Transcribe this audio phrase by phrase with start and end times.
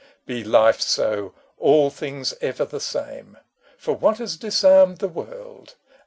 [0.25, 3.37] Be life so, all things ever the same!
[3.77, 5.75] For, what has disarmed the world